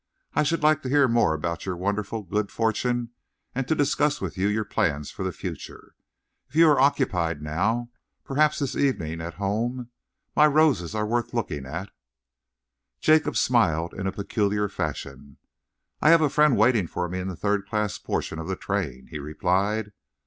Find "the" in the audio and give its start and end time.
5.21-5.31, 17.27-17.35, 18.47-18.55